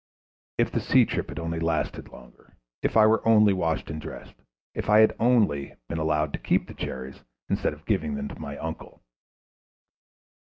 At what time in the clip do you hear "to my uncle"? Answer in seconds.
8.29-9.03